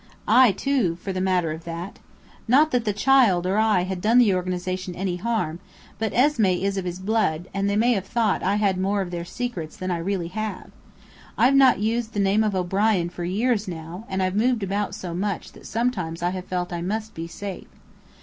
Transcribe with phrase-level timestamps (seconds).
[0.27, 1.99] I, too, for the matter of that!
[2.47, 5.59] Not that the child or I had done the organization any harm;
[5.99, 9.11] but Esmé is of his blood, and they may have thought I had more of
[9.11, 10.71] their secrets than I really have.
[11.37, 15.13] I've not used the name of O'Brien for years now, and I've moved about so
[15.13, 17.67] much that sometimes I have felt I must be safe.